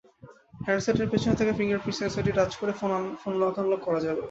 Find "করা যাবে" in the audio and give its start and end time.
3.83-4.19